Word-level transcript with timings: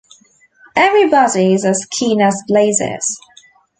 Everybody's 0.75 1.63
as 1.63 1.85
keen 1.91 2.21
as 2.23 2.41
blazes. 2.47 3.21